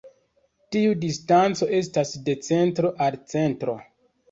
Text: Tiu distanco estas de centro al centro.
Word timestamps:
Tiu 0.75 0.95
distanco 1.03 1.69
estas 1.81 2.15
de 2.31 2.37
centro 2.49 2.95
al 3.09 3.21
centro. 3.37 3.79